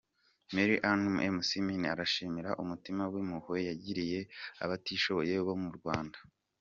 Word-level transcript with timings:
Mary 0.53 0.75
Ann 0.91 1.03
McMinn 1.15 1.85
arashimirwa 1.93 2.51
umutima 2.63 3.03
w'impuhwe 3.11 3.59
yagiriye 3.69 4.19
abatishoboye 4.63 5.35
bo 5.45 5.55
mu 5.63 5.71
Rwanda. 5.77 6.17